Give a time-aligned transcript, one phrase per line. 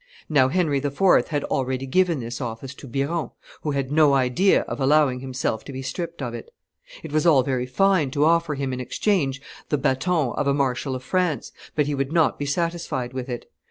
[0.27, 1.27] Now Henry IV.
[1.27, 3.29] had already given this office to Biron,
[3.61, 6.49] who had no idea of allowing himself to be stripped of it.
[7.03, 10.95] It was all very fine to offer him in exchange the baton of a marshal
[10.95, 13.45] of France, but he would not be satisfied with it.